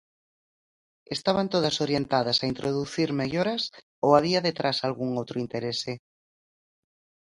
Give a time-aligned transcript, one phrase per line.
[1.15, 3.63] Estaban todas orientadas a introducir melloras
[4.05, 5.93] ou había detrás algún outro interese?